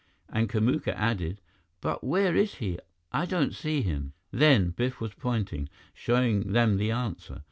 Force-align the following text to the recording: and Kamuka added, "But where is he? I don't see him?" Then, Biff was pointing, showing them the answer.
and 0.29 0.49
Kamuka 0.49 0.95
added, 0.95 1.41
"But 1.79 2.03
where 2.03 2.35
is 2.35 2.55
he? 2.55 2.79
I 3.11 3.27
don't 3.27 3.53
see 3.53 3.83
him?" 3.83 4.13
Then, 4.31 4.71
Biff 4.71 4.99
was 4.99 5.13
pointing, 5.13 5.69
showing 5.93 6.53
them 6.53 6.77
the 6.77 6.89
answer. 6.89 7.39